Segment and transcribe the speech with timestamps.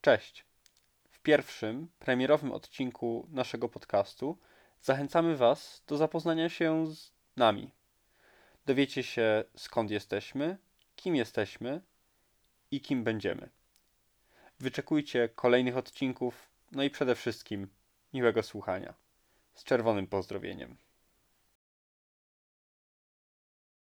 [0.00, 0.44] Cześć.
[1.10, 4.38] W pierwszym, premierowym odcinku naszego podcastu
[4.82, 7.70] zachęcamy Was do zapoznania się z nami.
[8.66, 10.58] Dowiecie się skąd jesteśmy,
[10.96, 11.80] kim jesteśmy
[12.70, 13.50] i kim będziemy.
[14.60, 17.68] Wyczekujcie kolejnych odcinków, no i przede wszystkim
[18.14, 18.94] miłego słuchania.
[19.54, 20.76] Z czerwonym pozdrowieniem.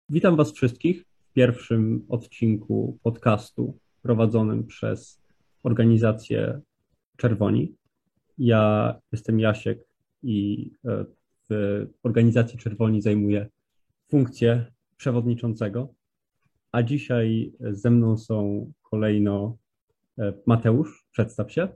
[0.10, 5.19] Witam Was wszystkich w pierwszym odcinku podcastu prowadzonym przez
[5.63, 6.62] organizację
[7.18, 7.76] Czerwoni.
[8.38, 9.80] Ja jestem Jasiek
[10.23, 11.05] i e,
[11.49, 13.49] w organizacji Czerwoni zajmuję
[14.08, 15.94] funkcję przewodniczącego,
[16.72, 19.58] a dzisiaj ze mną są kolejno
[20.20, 21.68] e, Mateusz, przedstaw się.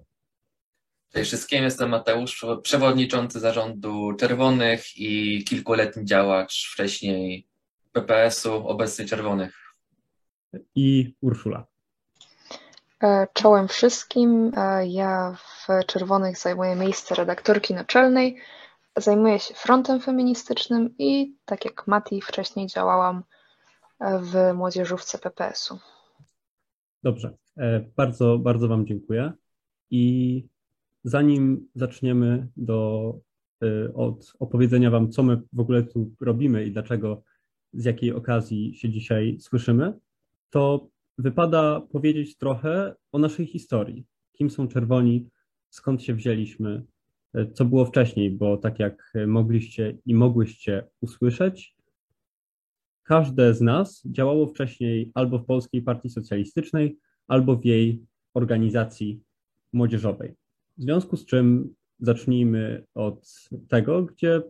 [1.14, 7.48] Cześć wszystkim, jestem Mateusz, przewodniczący zarządu Czerwonych i kilkuletni działacz wcześniej
[7.92, 9.76] PPS-u, obecnie Czerwonych.
[10.76, 11.73] I Urszula.
[13.04, 14.52] E, czołem wszystkim.
[14.58, 18.38] E, ja w Czerwonych zajmuję miejsce redaktorki naczelnej.
[18.98, 23.24] Zajmuję się frontem feministycznym i tak jak Mati wcześniej działałam
[24.00, 25.80] e, w młodzieżówce PPS-u.
[27.04, 27.34] Dobrze,
[27.96, 29.32] bardzo, bardzo Wam dziękuję.
[29.90, 30.46] I
[31.04, 33.14] zanim zaczniemy do,
[33.96, 37.24] od opowiedzenia Wam, co my w ogóle tu robimy i dlaczego,
[37.74, 40.00] z jakiej okazji się dzisiaj słyszymy,
[40.50, 44.06] to wypada powiedzieć trochę o naszej historii.
[44.38, 45.30] Kim są czerwoni,
[45.70, 46.84] skąd się wzięliśmy,
[47.54, 51.76] co było wcześniej, bo tak jak mogliście i mogłyście usłyszeć,
[53.04, 59.22] każde z nas działało wcześniej albo w Polskiej Partii Socjalistycznej, albo w jej organizacji
[59.74, 60.36] młodzieżowej.
[60.78, 64.42] W związku z czym zacznijmy od tego, gdzie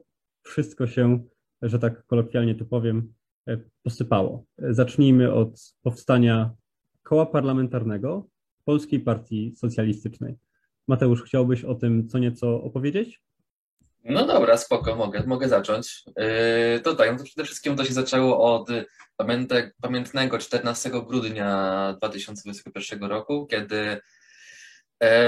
[0.44, 1.24] wszystko się,
[1.62, 3.23] że tak kolokwialnie tu powiem, E,
[3.84, 4.46] posypało.
[4.58, 6.52] Zacznijmy od powstania
[7.04, 8.28] koła parlamentarnego
[8.66, 10.36] Polskiej Partii Socjalistycznej.
[10.88, 13.24] Mateusz, chciałbyś o tym co nieco opowiedzieć?
[14.06, 16.04] No dobra, spoko, mogę, mogę zacząć.
[16.08, 18.70] Yy, to tak, no to przede wszystkim to się zaczęło od
[19.82, 24.02] pamiętnego 14 grudnia 2021 roku, kiedy E,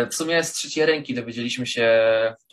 [0.09, 1.89] w sumie z trzeciej ręki dowiedzieliśmy się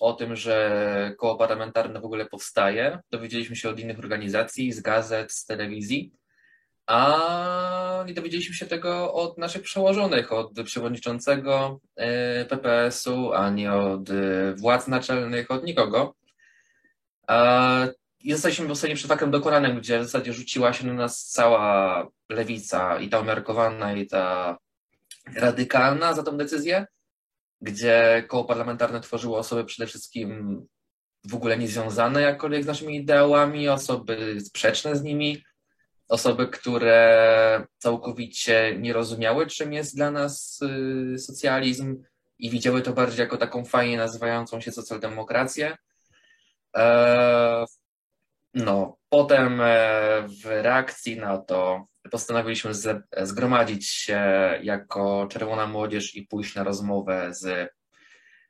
[0.00, 2.98] o tym, że koło parlamentarne w ogóle powstaje.
[3.10, 6.12] Dowiedzieliśmy się od innych organizacji, z gazet, z telewizji,
[6.86, 14.54] a nie dowiedzieliśmy się tego od naszych przełożonych, od przewodniczącego e, PPS-u, ani od e,
[14.54, 16.14] władz naczelnych, od nikogo.
[18.20, 23.00] I zostaliśmy postawieni przed faktem dokonanym, gdzie w zasadzie rzuciła się na nas cała lewica,
[23.00, 24.58] i ta umiarkowana, i ta
[25.36, 26.86] radykalna za tą decyzję
[27.62, 30.62] gdzie koło parlamentarne tworzyło osoby przede wszystkim
[31.24, 35.44] w ogóle niezwiązane jakkolwiek z naszymi ideałami, osoby sprzeczne z nimi,
[36.08, 40.60] osoby, które całkowicie nie rozumiały, czym jest dla nas
[41.14, 42.02] y, socjalizm
[42.38, 45.76] i widziały to bardziej jako taką fajnie nazywającą się socjaldemokrację.
[46.76, 47.64] E,
[48.54, 49.68] no, potem e,
[50.42, 52.70] w reakcji na to postanowiliśmy
[53.22, 54.20] zgromadzić się
[54.62, 57.70] jako Czerwona Młodzież i pójść na rozmowę z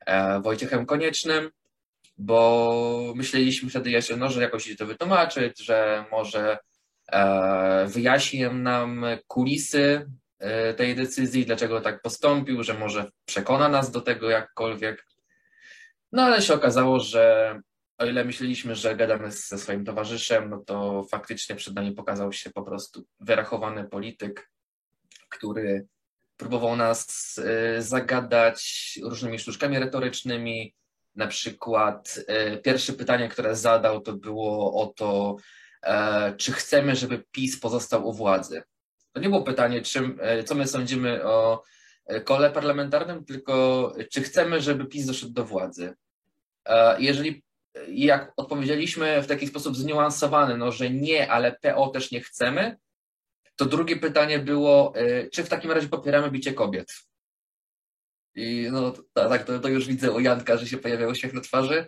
[0.05, 1.49] e, Wojciechem Koniecznym,
[2.17, 6.57] bo myśleliśmy wtedy jeszcze, no, że jakoś to wytłumaczyć, że może
[7.11, 10.09] e, wyjaśni nam kulisy
[10.77, 15.05] tej decyzji, dlaczego tak postąpił, że może przekona nas do tego jakkolwiek.
[16.11, 17.55] No ale się okazało, że
[18.03, 22.49] o ile myśleliśmy, że gadamy ze swoim towarzyszem, no to faktycznie przed nami pokazał się
[22.49, 24.51] po prostu wyrachowany polityk,
[25.29, 25.87] który
[26.37, 30.75] próbował nas y, zagadać różnymi sztuczkami retorycznymi.
[31.15, 32.19] Na przykład
[32.53, 35.35] y, pierwsze pytanie, które zadał, to było o to,
[35.83, 38.63] e, czy chcemy, żeby PiS pozostał u władzy.
[39.11, 41.63] To nie było pytanie, czym, e, co my sądzimy o
[42.05, 45.93] e, kole parlamentarnym, tylko czy chcemy, żeby PiS doszedł do władzy.
[46.97, 47.43] Jeżeli
[47.87, 52.77] jak odpowiedzieliśmy w taki sposób zniuansowany, no, że nie, ale PO też nie chcemy,
[53.55, 56.93] to drugie pytanie było, y, czy w takim razie popieramy bicie kobiet?
[58.35, 61.87] I no tak, to, to już widzę u Janka, że się pojawiał uśmiech na twarzy.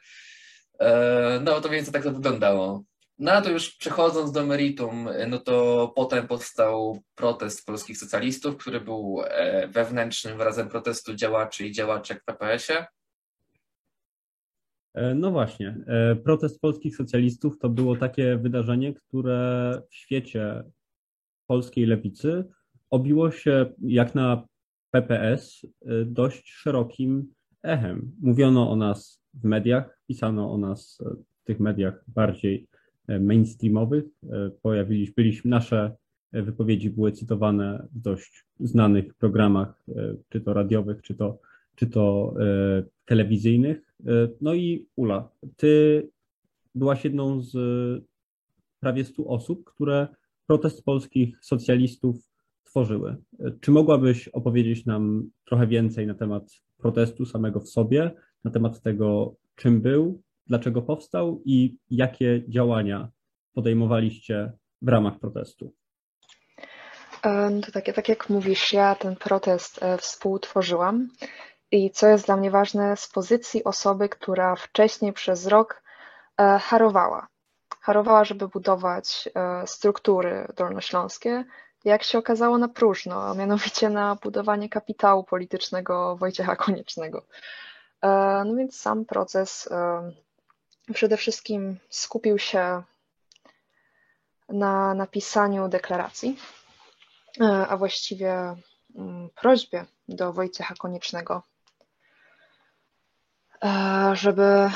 [0.79, 2.83] E, no to więc tak to wyglądało.
[3.19, 8.81] No a to już przechodząc do meritum, no to potem powstał protest polskich socjalistów, który
[8.81, 12.85] był e, wewnętrznym wyrazem protestu działaczy i działaczek w PPS-ie.
[14.95, 20.63] E, no właśnie, e, protest polskich socjalistów to było takie wydarzenie, które w świecie
[21.47, 22.43] polskiej lewicy
[22.89, 24.47] obiło się jak na
[24.91, 27.33] PPS e, dość szerokim
[27.63, 28.11] echem.
[28.21, 31.01] Mówiono o nas w mediach, pisano o nas
[31.41, 32.67] w tych mediach bardziej
[33.19, 34.03] mainstreamowych.
[34.61, 35.95] Pojawiliśmy, byliśmy, nasze
[36.31, 39.83] wypowiedzi były cytowane w dość znanych programach,
[40.29, 41.39] czy to radiowych, czy to
[41.75, 42.33] czy to
[43.05, 43.84] telewizyjnych.
[44.41, 46.03] No i Ula, ty
[46.75, 47.53] byłaś jedną z
[48.79, 50.07] prawie 100 osób, które
[50.47, 52.15] protest polskich socjalistów
[52.63, 53.15] tworzyły.
[53.61, 56.43] Czy mogłabyś opowiedzieć nam trochę więcej na temat
[56.77, 58.11] protestu samego w sobie,
[58.43, 63.09] na temat tego, czym był, dlaczego powstał i jakie działania
[63.53, 65.73] podejmowaliście w ramach protestu?
[67.23, 71.09] E, no to tak, tak jak mówisz, ja ten protest e, współtworzyłam
[71.71, 75.83] i co jest dla mnie ważne, z pozycji osoby, która wcześniej przez rok
[76.37, 77.27] e, harowała.
[77.81, 79.29] Harowała, żeby budować
[79.65, 81.45] struktury dolnośląskie,
[81.83, 87.25] jak się okazało na próżno, a mianowicie na budowanie kapitału politycznego Wojciecha Koniecznego.
[88.45, 89.69] No więc sam proces
[90.93, 92.83] przede wszystkim skupił się
[94.49, 96.37] na napisaniu deklaracji,
[97.41, 98.55] e, a właściwie
[98.95, 101.54] mm, prośbie do Wojciecha Koniecznego, e,
[104.13, 104.69] żeby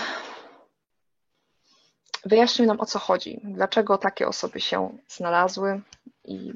[2.26, 5.82] wyjaśnił nam o co chodzi, dlaczego takie osoby się znalazły
[6.26, 6.54] i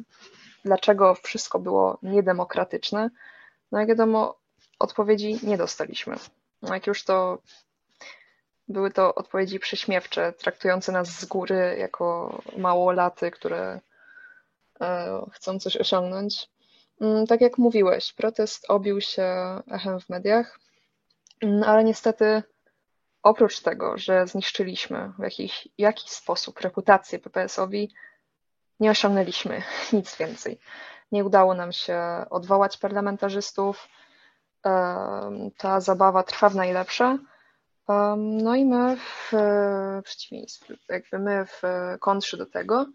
[0.66, 3.10] dlaczego wszystko było niedemokratyczne.
[3.72, 4.36] No jak wiadomo,
[4.80, 6.16] odpowiedzi nie dostaliśmy.
[6.62, 7.38] No jak już to
[8.68, 13.80] były to odpowiedzi prześmiewcze, traktujące nas z góry jako małolaty, które
[14.82, 16.50] e, chcą coś osiągnąć.
[17.02, 19.26] Mm, tak jak mówiłeś, protest obił się
[19.72, 20.60] echem w mediach,
[21.44, 22.44] mm, ale niestety
[23.24, 27.94] oprócz tego, że zniszczyliśmy w jakiś, jakiś sposób reputację PPS-owi,
[28.80, 29.62] nie osiągnęliśmy
[29.94, 30.60] nic więcej.
[31.12, 32.00] Nie udało nam się
[32.30, 33.88] odwołać parlamentarzystów.
[35.58, 37.18] Ta zabawa trwa w najlepsze
[38.18, 39.32] no i my w
[40.04, 41.62] przeciwieństwie, jakby my w
[42.00, 42.86] kontrze do tego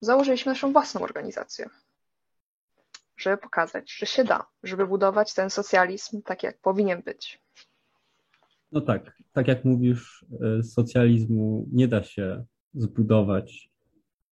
[0.00, 1.70] założyliśmy naszą własną organizację,
[3.18, 7.42] żeby pokazać, że się da, żeby budować ten socjalizm tak, jak powinien być.
[8.72, 12.44] No tak, tak jak mówisz, e, socjalizmu nie da się
[12.74, 13.70] zbudować,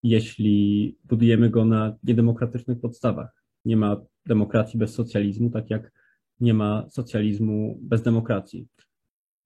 [0.03, 3.43] jeśli budujemy go na niedemokratycznych podstawach.
[3.65, 3.97] Nie ma
[4.27, 5.93] demokracji bez socjalizmu, tak jak
[6.41, 8.67] nie ma socjalizmu bez demokracji.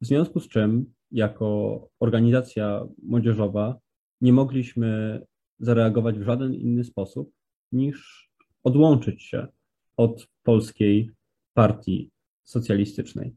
[0.01, 3.79] W związku z czym, jako organizacja młodzieżowa,
[4.21, 5.21] nie mogliśmy
[5.59, 7.33] zareagować w żaden inny sposób
[7.73, 8.30] niż
[8.65, 9.47] odłączyć się
[9.97, 11.11] od polskiej
[11.55, 12.11] partii
[12.45, 13.35] socjalistycznej,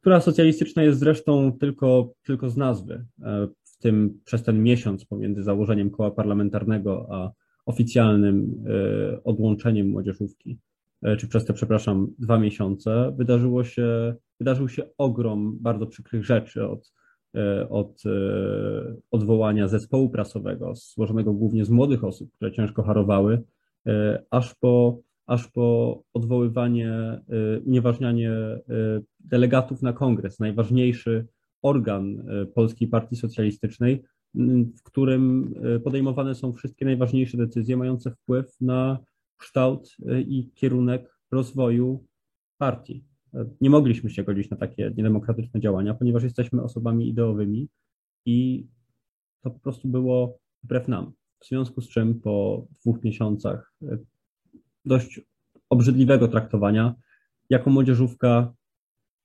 [0.00, 3.04] która socjalistyczna jest zresztą tylko, tylko z nazwy.
[3.22, 7.32] E, w tym przez ten miesiąc pomiędzy założeniem koła parlamentarnego a
[7.66, 10.58] oficjalnym e, odłączeniem młodzieżówki
[11.02, 16.66] E, czy przez te, przepraszam, dwa miesiące wydarzyło się, wydarzył się ogrom bardzo przykrych rzeczy
[16.66, 16.92] od,
[17.70, 18.02] od
[19.10, 23.42] odwołania zespołu prasowego, złożonego głównie z młodych osób, które ciężko harowały,
[24.30, 27.20] aż po, aż po odwoływanie,
[27.64, 28.32] unieważnianie
[29.20, 31.26] delegatów na kongres, najważniejszy
[31.62, 32.24] organ
[32.54, 34.02] Polskiej Partii Socjalistycznej,
[34.78, 35.54] w którym
[35.84, 38.98] podejmowane są wszystkie najważniejsze decyzje mające wpływ na
[39.36, 39.96] kształt
[40.26, 42.04] i kierunek rozwoju
[42.58, 43.04] partii.
[43.60, 47.68] Nie mogliśmy się godzić na takie niedemokratyczne działania, ponieważ jesteśmy osobami ideowymi
[48.26, 48.66] i
[49.40, 51.12] to po prostu było wbrew nam.
[51.40, 53.98] W związku z czym po dwóch miesiącach y,
[54.84, 55.20] dość
[55.70, 56.94] obrzydliwego traktowania,
[57.50, 58.52] jako młodzieżówka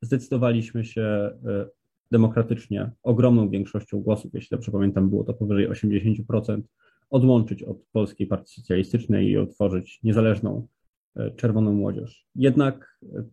[0.02, 1.32] zdecydowaliśmy się
[1.68, 6.62] y, demokratycznie, ogromną większością głosów, jeśli dobrze pamiętam, było to powyżej 80%,
[7.10, 10.68] odłączyć od Polskiej Partii Socjalistycznej i otworzyć niezależną
[11.16, 12.28] e, Czerwoną Młodzież.
[12.36, 13.24] Jednak, e,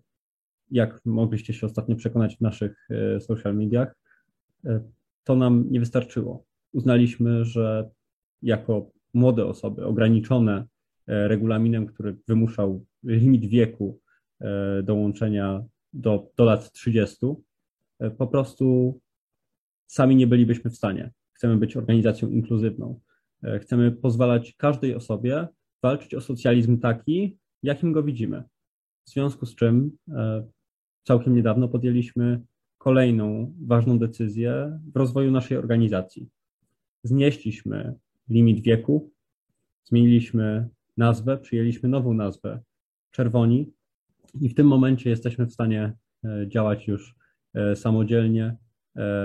[0.70, 3.96] jak mogliście się ostatnio przekonać w naszych e, social mediach,
[5.24, 6.44] to nam nie wystarczyło.
[6.72, 7.90] Uznaliśmy, że
[8.42, 10.64] jako młode osoby, ograniczone
[11.06, 14.00] regulaminem, który wymuszał limit wieku
[14.82, 17.26] dołączenia do, do lat 30,
[18.18, 18.98] po prostu
[19.86, 21.10] sami nie bylibyśmy w stanie.
[21.32, 23.00] Chcemy być organizacją inkluzywną.
[23.42, 25.48] E, chcemy pozwalać każdej osobie
[25.82, 28.42] walczyć o socjalizm taki, jakim go widzimy.
[29.06, 30.44] W związku z czym e,
[31.04, 32.40] całkiem niedawno podjęliśmy
[32.78, 36.28] kolejną ważną decyzję w rozwoju naszej organizacji.
[37.02, 37.94] Znieśliśmy
[38.30, 39.10] limit wieku,
[39.84, 42.60] zmieniliśmy nazwę, przyjęliśmy nową nazwę
[43.10, 43.72] Czerwoni.
[44.40, 45.92] I w tym momencie jesteśmy w stanie
[46.24, 47.14] e, działać już
[47.74, 48.56] samodzielnie,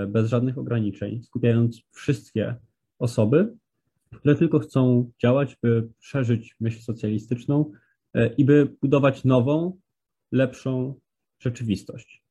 [0.08, 2.54] bez żadnych ograniczeń, skupiając wszystkie
[2.98, 3.56] osoby,
[4.14, 7.72] które tylko chcą działać, by przeżyć myśl socjalistyczną
[8.14, 9.80] e, i by budować nową,
[10.32, 10.94] lepszą
[11.38, 12.22] rzeczywistość.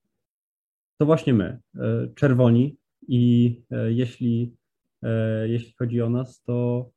[0.98, 2.77] To właśnie my, e, czerwoni,
[3.08, 4.55] i e, jeśli,
[5.48, 6.90] jeśli chodzi o nas, to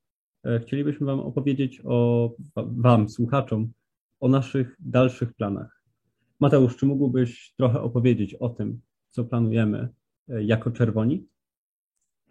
[0.63, 3.73] chcielibyśmy Wam opowiedzieć o Wam, słuchaczom,
[4.21, 5.83] o naszych dalszych planach.
[6.41, 9.89] Mateusz, czy mógłbyś trochę opowiedzieć o tym, co planujemy
[10.29, 11.29] e, jako czerwoni?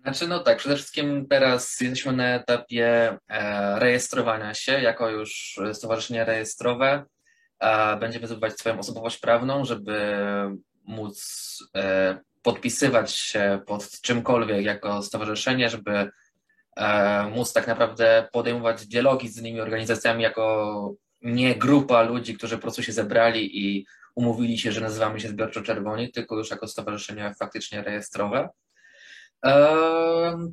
[0.02, 6.26] Znaczy, no tak, przede wszystkim teraz jesteśmy na etapie e, rejestrowania się jako już stowarzyszenie
[6.26, 7.06] rejestrowe.
[7.60, 9.94] E, będziemy zdobywać swoją osobowość prawną, żeby
[10.88, 11.18] móc
[11.76, 16.10] e, podpisywać się pod czymkolwiek jako stowarzyszenie, żeby
[16.78, 22.62] e, móc tak naprawdę podejmować dialogi z innymi organizacjami jako nie grupa ludzi, którzy po
[22.62, 27.34] prostu się zebrali i umówili się, że nazywamy się Zbiorczo Czerwoni, tylko już jako stowarzyszenie
[27.40, 28.50] faktycznie rejestrowe.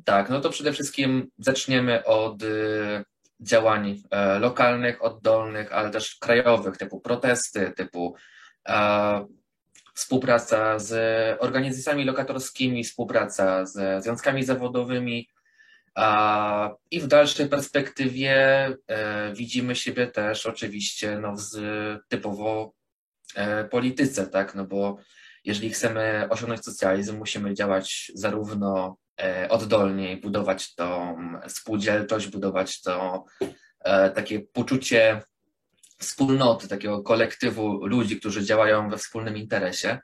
[0.05, 3.03] tak, no to przede wszystkim zaczniemy od y,
[3.39, 8.15] działań e, lokalnych, oddolnych, ale też krajowych, typu protesty, typu
[8.67, 9.25] e,
[9.95, 10.91] współpraca z
[11.41, 15.29] organizacjami lokatorskimi, współpraca ze związkami zawodowymi,
[16.91, 18.33] i w dalszej perspektywie
[18.87, 21.57] e, widzimy siebie też oczywiście no, w
[22.07, 22.73] typowo
[23.71, 24.55] polityce, tak?
[24.55, 24.97] No bo
[25.43, 28.97] jeżeli chcemy osiągnąć socjalizm, musimy działać zarówno
[29.49, 33.25] oddolnie, budować tą spółdzielczość, budować to
[34.15, 35.21] takie poczucie
[35.97, 39.99] wspólnoty, takiego kolektywu ludzi, którzy działają we wspólnym interesie,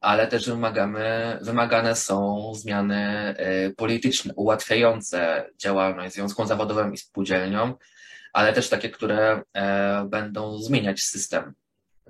[0.00, 3.34] ale też wymagamy, wymagane są zmiany
[3.66, 7.74] y, polityczne, ułatwiające działalność związkom zawodowym i spółdzielniom,
[8.32, 11.54] ale też takie, które e, będą zmieniać system,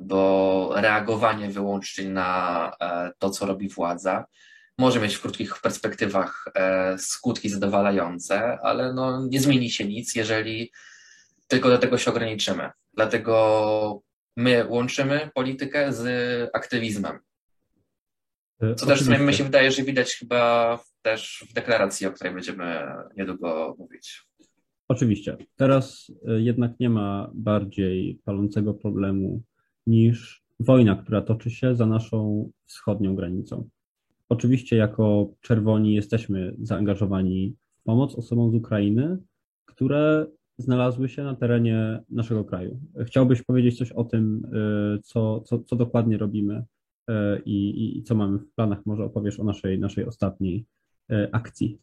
[0.00, 4.24] bo reagowanie wyłącznie na e, to, co robi władza,
[4.78, 10.72] może mieć w krótkich perspektywach e, skutki zadowalające, ale no, nie zmieni się nic, jeżeli
[11.48, 12.70] tylko do tego się ograniczymy.
[12.98, 14.02] Dlatego
[14.36, 16.04] my łączymy politykę z
[16.52, 17.18] aktywizmem.
[18.60, 22.86] E, Co też mi się wydaje, że widać chyba też w deklaracji, o której będziemy
[23.16, 24.26] niedługo mówić.
[24.88, 25.36] Oczywiście.
[25.56, 29.42] Teraz e, jednak nie ma bardziej palącego problemu
[29.86, 33.68] niż wojna, która toczy się za naszą wschodnią granicą.
[34.28, 39.18] Oczywiście, jako czerwoni jesteśmy zaangażowani w pomoc osobom z Ukrainy,
[39.64, 40.26] które
[40.58, 42.80] znalazły się na terenie naszego kraju.
[43.06, 44.44] Chciałbyś powiedzieć coś o tym,
[44.96, 46.64] y, co, co, co dokładnie robimy
[47.10, 47.12] y,
[47.44, 48.86] i, i co mamy w planach?
[48.86, 50.64] Może opowiesz o naszej, naszej ostatniej
[51.12, 51.78] y, akcji.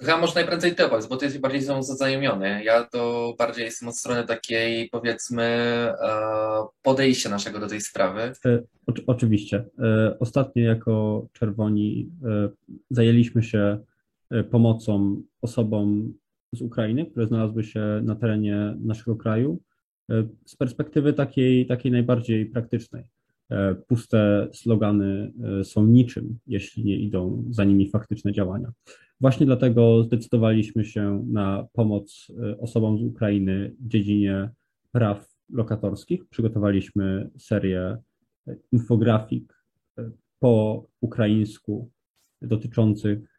[0.00, 2.64] Chyba może najprędzej opowiedz, bo ty jesteś bardziej są zaznajomiony.
[2.64, 5.94] Ja to bardziej jestem od strony takiej, powiedzmy, e,
[6.82, 8.32] podejścia naszego do tej sprawy.
[8.86, 9.64] O, oczywiście.
[10.20, 12.10] Ostatnio jako czerwoni
[12.90, 13.78] zajęliśmy się E,
[14.50, 16.12] pomocą osobom
[16.54, 19.60] z Ukrainy, które znalazły się na terenie naszego kraju,
[20.10, 23.10] e, z perspektywy takiej, takiej najbardziej praktycznej.
[23.50, 25.32] E, puste slogany
[25.62, 28.72] są niczym, jeśli nie idą za nimi faktyczne działania.
[29.20, 34.50] Właśnie dlatego zdecydowaliśmy się na pomoc osobom z Ukrainy w dziedzinie
[34.92, 36.28] praw lokatorskich.
[36.28, 37.96] Przygotowaliśmy serię
[38.72, 39.64] infografik
[40.38, 41.90] po ukraińsku
[42.42, 43.38] dotyczących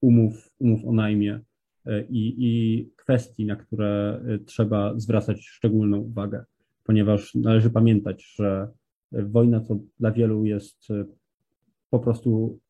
[0.00, 1.40] umów, umów o najmie
[1.86, 6.44] e, i, i kwestii, na które e, trzeba zwracać szczególną uwagę,
[6.84, 8.68] ponieważ należy pamiętać, że
[9.12, 11.04] wojna to dla wielu jest e,
[11.90, 12.60] po prostu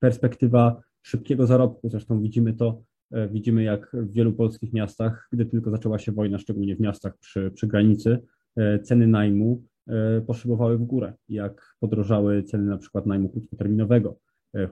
[0.00, 1.88] perspektywa szybkiego zarobku.
[1.88, 2.82] Zresztą widzimy to,
[3.30, 7.50] widzimy jak w wielu polskich miastach, gdy tylko zaczęła się wojna, szczególnie w miastach przy,
[7.50, 8.18] przy granicy,
[8.82, 9.62] ceny najmu
[10.26, 14.16] poszybowały w górę, jak podrożały ceny na przykład najmu krótkoterminowego,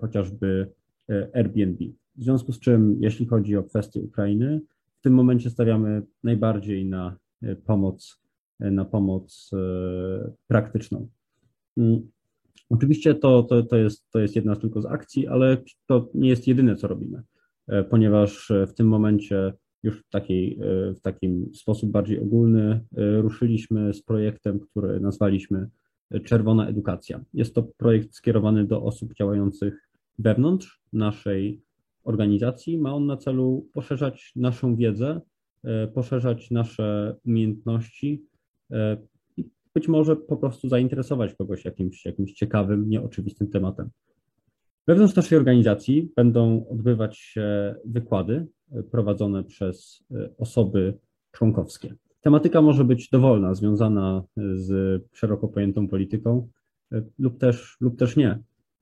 [0.01, 0.73] chociażby
[1.11, 1.85] E, Airbnb.
[2.17, 4.61] W związku z czym, jeśli chodzi o kwestię Ukrainy,
[4.99, 8.21] w tym momencie stawiamy najbardziej na e, pomoc,
[8.61, 9.51] e, na pomoc
[10.47, 11.09] praktyczną.
[11.77, 12.11] Mm,
[12.71, 16.47] oczywiście to, to, to, jest, to jest jedna tylko z akcji, ale to nie jest
[16.47, 17.23] jedyne, co robimy,
[17.91, 20.59] ponieważ w tym momencie już w, takiej,
[20.97, 25.69] w takim sposób bardziej ogólny ruszyliśmy z projektem, który nazwaliśmy
[26.25, 27.25] Czerwona Edukacja.
[27.35, 31.63] Jest to projekt skierowany do osób działających wewnątrz naszej
[32.05, 32.79] organizacji.
[32.79, 35.21] Ma on na celu poszerzać naszą wiedzę,
[35.65, 38.27] e, poszerzać nasze umiejętności
[38.71, 38.97] e,
[39.37, 43.91] i być może po prostu zainteresować kogoś jakimś, jakimś ciekawym, nieoczywistym tematem.
[44.87, 50.05] Wewnątrz naszej organizacji będą odbywać się wykłady e, prowadzone przez
[50.39, 50.99] osoby
[51.33, 51.95] członkowskie.
[52.21, 54.23] Tematyka może być dowolna, związana
[54.55, 56.49] z szeroko pojętą polityką
[57.19, 58.39] lub też, lub też nie.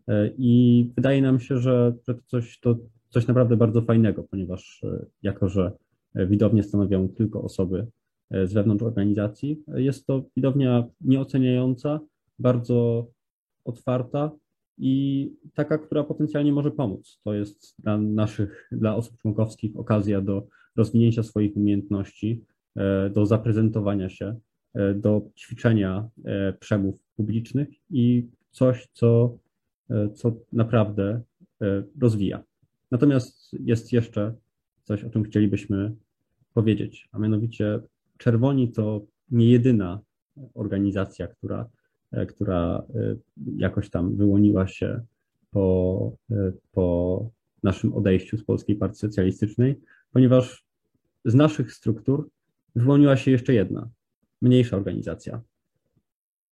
[0.09, 2.77] E, I wydaje nam się, że, to, coś, to
[3.09, 5.73] coś naprawdę bardzo fajnego, ponieważ e, jako, że
[6.15, 7.87] widownie stanowią tylko osoby
[8.31, 12.01] e, z wewnątrz organizacji, jest to widownia nieoceniająca,
[12.39, 13.07] bardzo
[13.65, 14.31] otwarta
[14.79, 17.21] i taka, która potencjalnie może pomóc.
[17.25, 20.47] To jest dla naszych, dla osób członkowskich okazja do
[20.77, 22.45] rozwinięcia swoich umiejętności,
[23.13, 24.37] do zaprezentowania się,
[24.95, 26.09] do ćwiczenia
[26.61, 29.39] przemów publicznych i coś, co,
[30.15, 31.23] co naprawdę
[32.01, 32.45] rozwija.
[32.91, 34.35] Natomiast jest jeszcze
[34.85, 35.95] coś, o czym chcielibyśmy
[36.55, 37.81] powiedzieć, a mianowicie
[38.19, 40.01] Czerwoni to nie jedyna
[40.55, 41.69] organizacja, która,
[42.29, 42.83] która
[43.57, 45.01] jakoś tam wyłoniła się
[45.51, 46.13] po,
[46.73, 47.31] po
[47.63, 49.81] naszym odejściu z Polskiej Partii Socjalistycznej,
[50.13, 50.65] ponieważ
[51.25, 52.31] z naszych struktur
[52.77, 53.89] wyłoniła się jeszcze jedna,
[54.43, 55.41] mniejsza organizacja,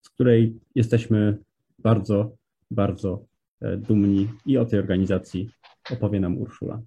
[0.03, 1.38] z której jesteśmy
[1.79, 2.37] bardzo,
[2.71, 3.25] bardzo
[3.61, 5.50] e, dumni i o tej organizacji
[5.91, 6.81] opowie nam Urszula.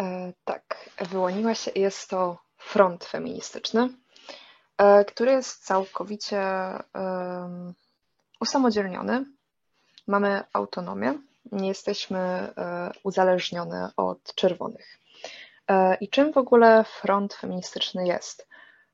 [0.00, 3.88] E, tak, wyłoniła się, jest to front feministyczny,
[4.78, 7.72] e, który jest całkowicie e,
[8.40, 9.24] usamodzielniony.
[10.06, 11.18] Mamy autonomię,
[11.52, 14.98] nie jesteśmy e, uzależnione od czerwonych.
[15.70, 18.48] E, I czym w ogóle front feministyczny jest?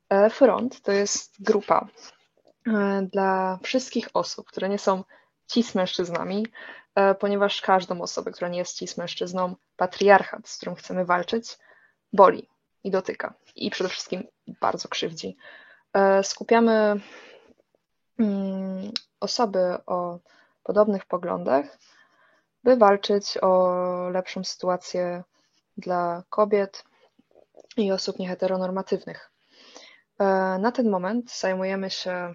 [0.09, 1.89] E, front to jest grupa
[3.13, 5.05] dla wszystkich osób, które nie są
[5.47, 6.47] cis mężczyznami,
[7.21, 11.59] ponieważ każdą osobę, która nie jest cis mężczyzną, patriarchat, z którym chcemy walczyć,
[12.13, 12.49] boli
[12.85, 13.35] i dotyka.
[13.57, 14.27] I przede wszystkim
[14.61, 15.37] bardzo krzywdzi.
[16.23, 17.01] Skupiamy
[19.21, 20.19] osoby o
[20.63, 21.79] podobnych poglądach,
[22.65, 23.75] by walczyć o
[24.13, 25.23] lepszą sytuację
[25.77, 26.85] dla kobiet
[27.77, 29.31] i osób nieheteronormatywnych.
[30.19, 30.25] E,
[30.59, 32.35] na ten moment zajmujemy się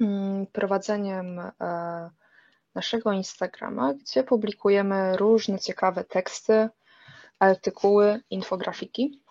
[0.00, 1.50] mm, prowadzeniem e,
[2.74, 6.68] naszego Instagrama, gdzie publikujemy różne ciekawe teksty,
[7.38, 9.21] artykuły, infografiki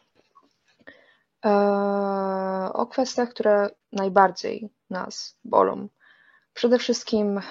[2.73, 5.87] o kwestiach, które najbardziej nas bolą
[6.53, 7.41] Przede wszystkim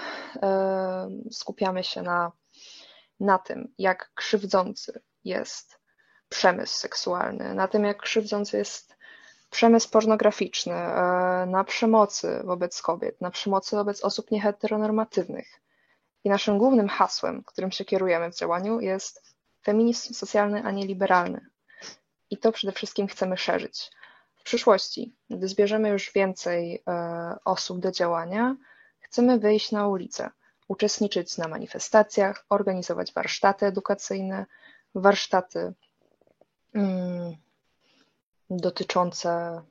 [0.42, 2.32] e, skupiamy się na,
[3.20, 5.80] na tym, jak krzywdzący jest
[6.28, 8.96] przemysł seksualny, na tym, jak krzywdzący jest
[9.50, 15.60] przemysł pornograficzny, e, na przemocy wobec kobiet, na przemocy wobec osób nieheteronormatywnych.
[16.24, 21.46] I naszym głównym hasłem, którym się kierujemy w działaniu, jest feminizm socjalny, a nie liberalny.
[22.30, 23.90] I to przede wszystkim chcemy szerzyć.
[24.36, 28.56] W przyszłości, gdy zbierzemy już więcej e, osób do działania,
[29.10, 30.30] Chcemy wyjść na ulicę,
[30.68, 34.46] uczestniczyć na manifestacjach, organizować warsztaty edukacyjne,
[34.94, 35.72] warsztaty
[36.74, 37.36] mm,
[38.50, 39.62] dotyczące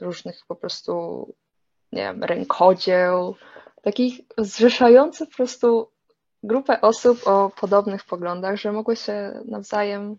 [0.00, 1.26] różnych po prostu,
[1.92, 3.36] nie wiem, rękodzieł,
[3.82, 5.90] takich zrzeszających po prostu
[6.42, 10.18] grupę osób o podobnych poglądach, że mogły się nawzajem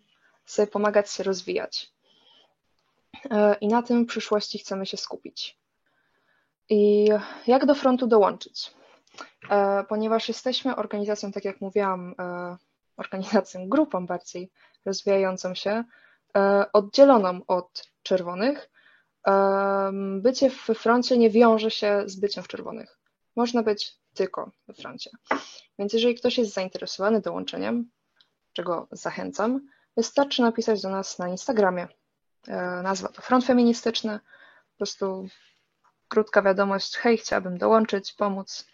[0.51, 1.91] sobie pomagać się rozwijać.
[3.31, 5.59] E, I na tym w przyszłości chcemy się skupić.
[6.69, 7.09] I
[7.47, 8.71] jak do frontu dołączyć?
[9.49, 12.57] E, ponieważ jesteśmy organizacją, tak jak mówiłam, e,
[12.97, 14.51] organizacją, grupą bardziej
[14.85, 15.83] rozwijającą się,
[16.73, 18.69] oddzieloną od czerwonych,
[20.21, 22.99] bycie w froncie nie wiąże się z byciem w czerwonych.
[23.35, 25.09] Można być tylko we froncie.
[25.79, 27.89] Więc jeżeli ktoś jest zainteresowany dołączeniem,
[28.53, 29.61] czego zachęcam,
[29.99, 31.87] wystarczy napisać do nas na Instagramie.
[32.83, 34.19] Nazwa to Front Feministyczny.
[34.71, 35.27] Po prostu
[36.07, 38.67] krótka wiadomość, hej, chciałabym dołączyć, pomóc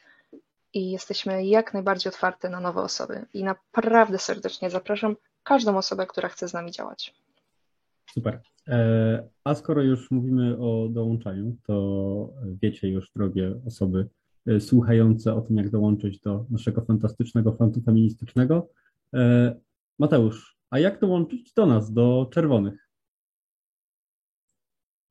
[0.73, 6.29] i jesteśmy jak najbardziej otwarte na nowe osoby i naprawdę serdecznie zapraszam każdą osobę, która
[6.29, 7.15] chce z nami działać.
[8.13, 8.41] Super.
[8.67, 12.29] E, a skoro już mówimy o dołączaniu, to
[12.61, 14.07] wiecie już, drogie osoby
[14.47, 18.67] e, słuchające o tym, jak dołączyć do naszego fantastycznego frontu feministycznego.
[19.13, 19.55] E,
[19.99, 22.85] Mateusz, a jak dołączyć do nas, do czerwonych?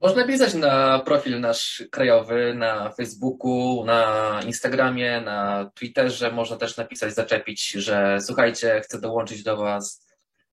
[0.04, 6.30] Można pisać na profil nasz krajowy na Facebooku, na Instagramie, na Twitterze.
[6.30, 10.06] Można też napisać, zaczepić, że słuchajcie, chcę dołączyć do Was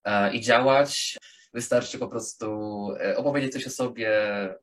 [0.04, 1.18] e, i działać.
[1.54, 2.46] Wystarczy po prostu
[3.00, 4.10] e, opowiedzieć coś o sobie,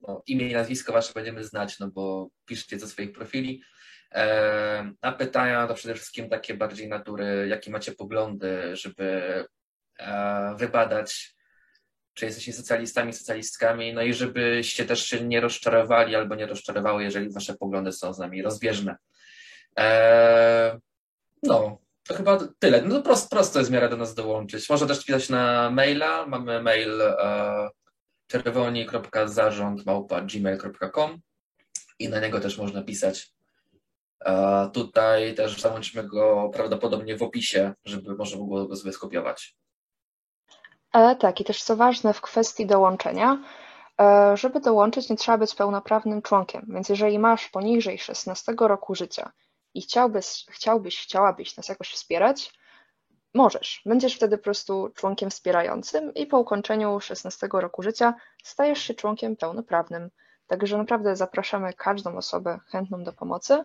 [0.08, 3.62] no, imię i nazwisko Wasze będziemy znać, no bo piszcie ze swoich profili.
[4.12, 9.44] E, a pytania to przede wszystkim takie bardziej natury, jakie macie poglądy, żeby
[10.56, 11.38] wybadać
[12.18, 17.32] czy jesteście socjalistami, socjalistkami, no i żebyście też się nie rozczarowali albo nie rozczarowały, jeżeli
[17.32, 18.96] wasze poglądy są z nami rozbieżne.
[19.76, 20.78] Eee,
[21.42, 22.82] no, to chyba tyle.
[22.82, 24.70] No to prosto, prosto jest w miarę do nas dołączyć.
[24.70, 26.26] Można też pisać na maila.
[26.26, 27.68] Mamy mail e,
[28.26, 31.20] czerwoni.zarząd.gmail.com
[31.98, 33.32] i na niego też można pisać.
[34.24, 39.58] E, tutaj też załączymy go prawdopodobnie w opisie, żeby można było go sobie skopiować.
[40.92, 43.38] E, tak, i też co ważne w kwestii dołączenia,
[44.00, 46.66] e, żeby dołączyć, nie trzeba być pełnoprawnym członkiem.
[46.68, 49.32] Więc jeżeli masz poniżej 16 roku życia
[49.74, 52.52] i chciałbyś, chciałbyś chciałabyś nas jakoś wspierać,
[53.34, 53.82] Możesz.
[53.86, 59.36] Będziesz wtedy po prostu członkiem wspierającym i po ukończeniu 16 roku życia stajesz się członkiem
[59.36, 60.10] pełnoprawnym.
[60.46, 63.64] Także naprawdę zapraszamy każdą osobę chętną do pomocy.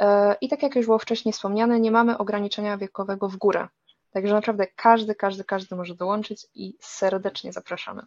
[0.00, 3.68] E, I tak jak już było wcześniej wspomniane, nie mamy ograniczenia wiekowego w górę.
[4.10, 8.02] Także naprawdę każdy, każdy, każdy może dołączyć i serdecznie zapraszamy.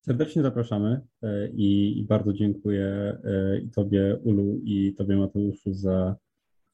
[0.00, 6.16] Serdecznie zapraszamy e, i, i bardzo dziękuję e, i Tobie, Ulu, i Tobie, Mateuszu, za,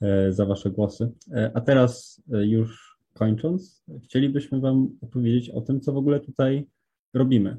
[0.01, 1.13] e, za Wasze głosy.
[1.55, 6.67] A teraz już kończąc, chcielibyśmy Wam opowiedzieć o tym, co w ogóle tutaj
[7.15, 7.57] robimy.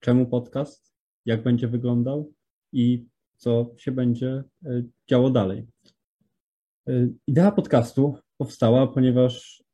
[0.00, 0.94] Czemu podcast,
[1.26, 2.32] jak będzie wyglądał
[2.72, 3.06] i
[3.36, 4.44] co się będzie
[5.08, 5.66] działo dalej.
[7.26, 9.64] Idea podcastu powstała, ponieważ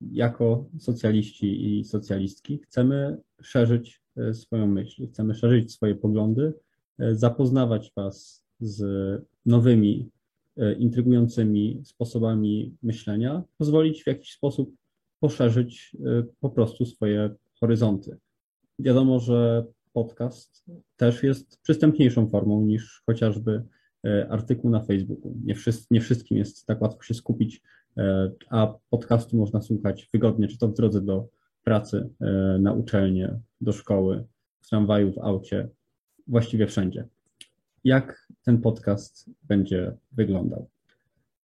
[0.00, 6.52] jako socjaliści i socjalistki chcemy szerzyć e, swoją myśl, chcemy szerzyć swoje poglądy,
[6.98, 8.82] e, zapoznawać Was z
[9.46, 10.10] nowymi,
[10.56, 14.74] e, intrygującymi sposobami myślenia, pozwolić w jakiś sposób
[15.20, 15.96] poszerzyć
[16.40, 18.16] po prostu swoje horyzonty.
[18.78, 20.64] Wiadomo, że podcast
[20.96, 23.62] też jest przystępniejszą formą niż chociażby
[24.28, 25.36] artykuł na Facebooku.
[25.44, 27.62] Nie, wszyscy, nie wszystkim jest tak łatwo się skupić
[28.50, 31.28] a podcastu można słuchać wygodnie, czy to w drodze do
[31.64, 34.24] pracy, e, na uczelnię, do szkoły,
[34.60, 35.68] w tramwaju, w aucie,
[36.26, 37.08] właściwie wszędzie.
[37.84, 40.68] Jak ten podcast będzie wyglądał?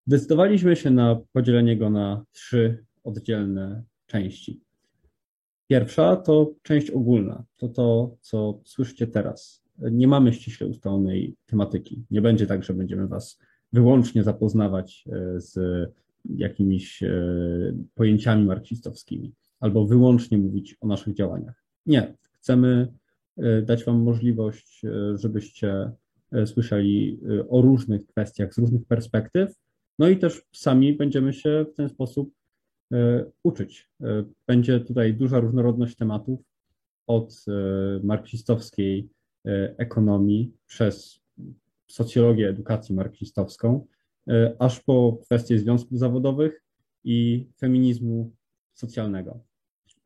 [0.07, 4.61] Zdecydowaliśmy się na podzielenie go na trzy oddzielne części.
[5.69, 9.63] Pierwsza to część ogólna, to to, co słyszycie teraz.
[9.79, 12.05] Nie mamy ściśle ustalonej tematyki.
[12.11, 13.39] Nie będzie tak, że będziemy Was
[13.73, 15.59] wyłącznie zapoznawać e, z
[16.35, 17.13] jakimiś e,
[17.95, 21.65] pojęciami marksistowskimi albo wyłącznie mówić o naszych działaniach.
[21.87, 22.15] Nie.
[22.33, 22.93] Chcemy
[23.37, 25.91] e, dać Wam możliwość, e, żebyście
[26.47, 29.55] słyszeli o różnych kwestiach z różnych perspektyw,
[29.99, 32.31] no i też sami będziemy się w ten sposób
[33.43, 33.91] uczyć.
[34.47, 36.41] Będzie tutaj duża różnorodność tematów
[37.07, 37.45] od
[38.03, 39.09] marksistowskiej
[39.77, 41.21] ekonomii przez
[41.87, 43.87] socjologię edukacji marksistowską,
[44.59, 46.63] aż po kwestie związków zawodowych
[47.05, 48.33] i feminizmu
[48.75, 49.41] socjalnego.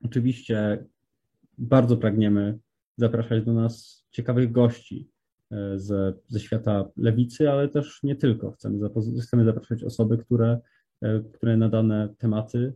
[0.04, 0.84] Oczywiście
[1.58, 2.58] bardzo pragniemy
[2.96, 5.10] zapraszać do nas ciekawych gości
[5.50, 8.50] e, ze, ze świata lewicy, ale też nie tylko.
[8.50, 8.78] Chcemy,
[9.22, 10.60] chcemy zapraszać osoby, które,
[11.02, 12.74] e, które na dane tematy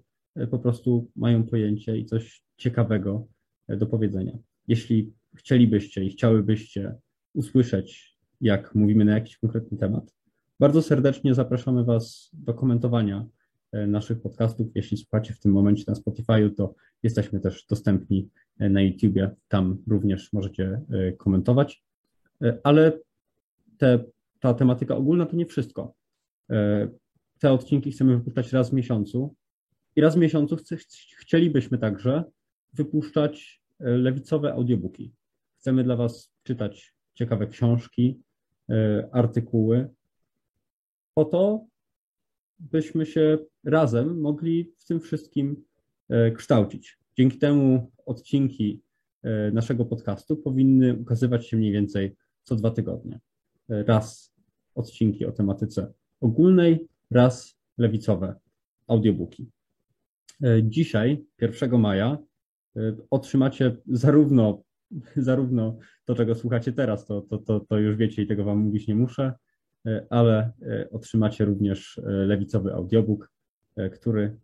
[0.50, 3.26] po prostu mają pojęcie i coś ciekawego
[3.68, 4.38] do powiedzenia.
[4.68, 6.94] Jeśli chcielibyście i chciałybyście
[7.34, 10.14] usłyszeć, jak mówimy na jakiś konkretny temat,
[10.60, 13.26] bardzo serdecznie zapraszamy Was do komentowania
[13.72, 14.66] e, naszych podcastów.
[14.74, 19.30] Jeśli słuchacie w tym momencie na Spotify, to jesteśmy też dostępni e, na YouTubie.
[19.48, 21.84] Tam również możecie e, komentować.
[22.62, 22.98] Ale
[23.78, 24.04] te,
[24.40, 25.94] ta tematyka ogólna to nie wszystko.
[27.38, 29.34] Te odcinki chcemy wypuszczać raz w miesiącu
[29.96, 30.56] i raz w miesiącu
[31.18, 32.24] chcielibyśmy także
[32.72, 35.12] wypuszczać lewicowe audiobooki.
[35.58, 38.20] Chcemy dla Was czytać ciekawe książki,
[39.12, 39.88] artykuły,
[41.14, 41.66] po to,
[42.58, 45.64] byśmy się razem mogli w tym wszystkim
[46.08, 46.98] e, kształcić.
[47.16, 48.82] Dzięki temu odcinki
[49.22, 53.20] e, naszego podcastu powinny ukazywać się mniej więcej co dwa tygodnie.
[53.70, 54.34] E, raz
[54.74, 58.34] odcinki o tematyce ogólnej, raz lewicowe
[58.86, 59.50] audiobooki.
[60.62, 62.18] Dzisiaj, 1 maja,
[63.10, 64.62] otrzymacie zarówno,
[65.16, 68.88] zarówno to, czego słuchacie teraz, to, to, to, to już wiecie i tego wam mówić
[68.88, 69.32] nie muszę,
[70.10, 73.30] ale e, otrzymacie również e, lewicowy audiobook,
[73.92, 74.36] który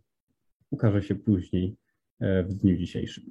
[0.71, 1.77] ukaże się później
[2.21, 3.25] w dniu dzisiejszym.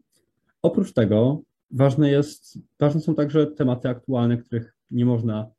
[0.61, 1.41] Oprócz tego
[1.71, 5.51] ważne, jest, ważne są także tematy aktualne, których nie można,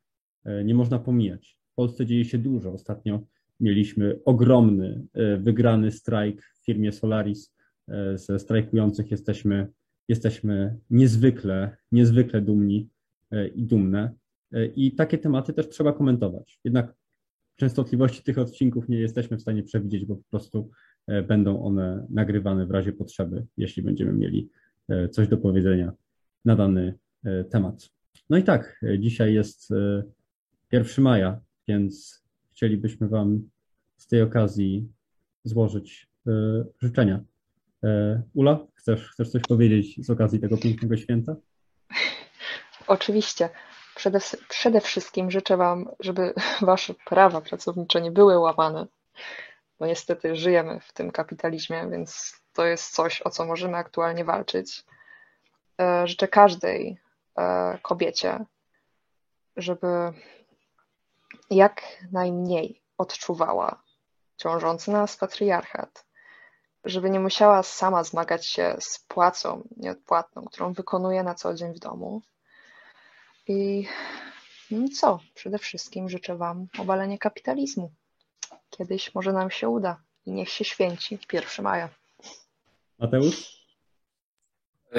[0.65, 1.59] nie można pomijać.
[1.71, 2.73] W Polsce dzieje się dużo.
[2.73, 3.19] Ostatnio
[3.59, 5.05] mieliśmy ogromny,
[5.39, 7.53] wygrany strajk w firmie Solaris.
[8.15, 9.67] Ze strajkujących jesteśmy,
[10.07, 12.89] jesteśmy niezwykle, niezwykle dumni
[13.55, 14.13] i dumne.
[14.75, 16.59] I takie tematy też trzeba komentować.
[16.63, 16.93] Jednak
[17.61, 20.69] częstotliwości tych odcinków nie jesteśmy w stanie przewidzieć, bo po prostu
[21.07, 24.49] e, będą one nagrywane w razie potrzeby, jeśli będziemy mieli
[24.89, 25.91] e, coś do powiedzenia
[26.45, 27.89] na dany e, temat.
[28.29, 29.69] No i tak, dzisiaj jest
[30.71, 33.49] 1 maja, więc chcielibyśmy Wam
[33.97, 34.87] z tej okazji
[35.43, 36.09] złożyć
[36.81, 37.23] życzenia.
[38.33, 41.35] Ula, chcesz, chcesz coś powiedzieć z okazji tego pięknego święta?
[42.87, 43.49] Oczywiście.
[44.01, 48.87] Przede, przede wszystkim życzę Wam, żeby Wasze prawa pracownicze nie były łamane,
[49.79, 54.83] bo niestety żyjemy w tym kapitalizmie, więc to jest coś, o co możemy aktualnie walczyć.
[55.81, 56.97] E, życzę każdej
[57.37, 58.45] e, kobiecie,
[59.57, 59.87] żeby
[61.49, 63.81] jak najmniej odczuwała
[64.37, 66.05] ciążący nas patriarchat
[66.83, 71.79] żeby nie musiała sama zmagać się z płacą nieodpłatną, którą wykonuje na co dzień w
[71.79, 72.21] domu.
[73.51, 73.87] I
[74.71, 75.19] no i co?
[75.33, 77.91] Przede wszystkim życzę Wam obalenia kapitalizmu.
[78.69, 81.89] Kiedyś może nam się uda i niech się święci 1 maja.
[82.99, 83.61] Mateusz?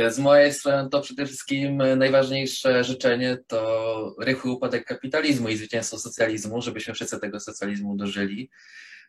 [0.09, 6.63] Z mojej strony to przede wszystkim najważniejsze życzenie to rychły upadek kapitalizmu i zwycięstwo socjalizmu,
[6.63, 8.51] żebyśmy wszyscy tego socjalizmu dożyli,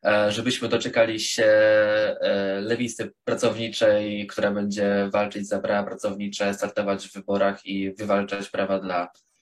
[0.05, 7.13] e, żebyśmy doczekali się e, lewicy pracowniczej, która będzie walczyć za prawa pracownicze, startować w
[7.13, 9.32] wyborach i wywalczać prawa dla e,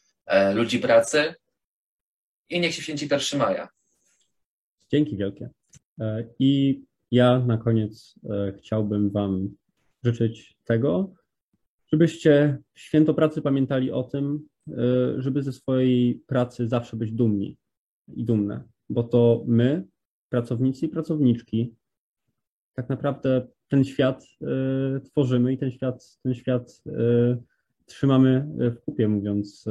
[0.53, 1.35] ludzi pracy.
[2.49, 3.67] I niech się święci 1 maja.
[4.91, 5.49] Dzięki wielkie.
[5.99, 9.49] E, I ja na koniec e, chciałbym Wam
[10.03, 11.13] życzyć tego,
[11.91, 14.73] żebyście w święto pracy pamiętali o tym, e,
[15.17, 17.57] żeby ze swojej pracy zawsze być dumni
[18.07, 19.87] i dumne, bo to my,
[20.29, 21.75] pracownicy i pracowniczki,
[22.73, 24.25] tak naprawdę ten świat
[25.03, 26.81] tworzymy i ten świat, ten świat
[27.85, 29.65] trzymamy w kupie, mówiąc,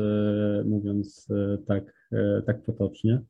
[0.64, 1.28] mówiąc
[1.66, 2.10] tak,
[2.46, 3.22] tak potocznie.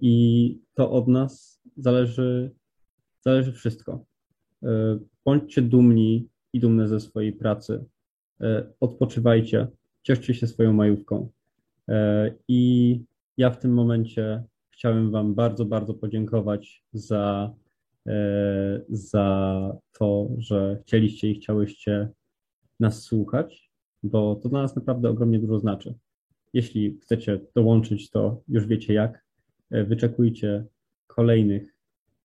[0.00, 2.50] I to od nas zależy,
[3.20, 4.04] zależy wszystko.
[5.24, 7.84] Bądźcie dumni i dumne ze swojej pracy.
[8.80, 9.66] Odpoczywajcie,
[10.02, 11.28] cieszcie się swoją majówką.
[12.48, 13.02] I
[13.36, 17.54] ja w tym momencie chciałem Wam bardzo, bardzo podziękować za,
[18.88, 22.08] za to, że chcieliście i chciałyście
[22.80, 23.67] nas słuchać,
[24.02, 25.94] bo to dla nas naprawdę ogromnie dużo znaczy.
[26.52, 29.24] Jeśli chcecie dołączyć, to już wiecie jak.
[29.70, 30.64] Wyczekujcie
[31.06, 31.74] kolejnych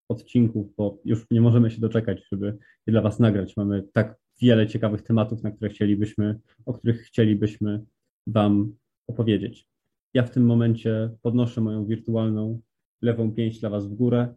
[0.10, 2.58] odcinków, bo już nie możemy się doczekać, żeby
[2.88, 3.58] je dla Was nagrać.
[3.58, 7.84] Mamy tak wiele ciekawych tematów, na które chcielibyśmy, o których chcielibyśmy
[8.28, 8.76] Wam
[9.08, 9.68] opowiedzieć.
[10.14, 12.62] Ja w tym momencie podnoszę moją wirtualną
[13.02, 14.36] lewą pięść dla Was w górę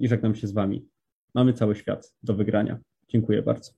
[0.00, 0.86] i żegnam się z Wami.
[1.34, 2.78] Mamy cały świat do wygrania.
[3.08, 3.72] Dziękuję bardzo.